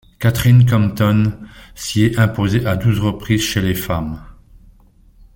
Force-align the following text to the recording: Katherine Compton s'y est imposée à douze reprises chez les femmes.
Katherine 0.17 0.67
Compton 0.67 1.31
s'y 1.75 2.01
est 2.01 2.17
imposée 2.17 2.65
à 2.65 2.75
douze 2.75 2.97
reprises 2.99 3.43
chez 3.43 3.61
les 3.61 3.75
femmes. 3.75 4.19